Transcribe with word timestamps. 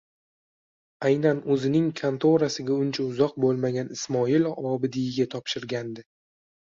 aynan 1.09 1.41
o'zining 1.55 1.85
kantorasiga 1.99 2.77
uncha 2.85 3.05
uzoq 3.05 3.37
bo'lmagan 3.45 3.95
Ismoil 3.97 4.49
Obidiyga 4.73 5.29
topshirgandi. 5.35 6.07